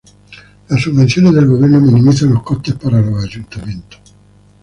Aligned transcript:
Las 0.67 0.81
subvenciones 0.81 1.31
del 1.35 1.45
gobierno 1.45 1.79
minimizan 1.79 2.33
los 2.33 2.41
costes 2.41 2.73
para 2.73 2.99
los 3.01 3.23
ayuntamientos. 3.23 4.01